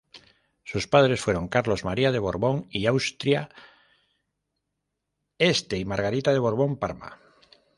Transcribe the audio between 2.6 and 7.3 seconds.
y Austria-Este y Margarita de Borbón-Parma.